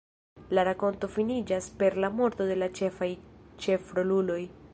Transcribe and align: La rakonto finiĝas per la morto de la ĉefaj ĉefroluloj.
La 0.55 0.61
rakonto 0.67 1.09
finiĝas 1.17 1.67
per 1.83 1.99
la 2.05 2.11
morto 2.21 2.49
de 2.53 2.59
la 2.63 2.73
ĉefaj 2.81 3.15
ĉefroluloj. 3.67 4.45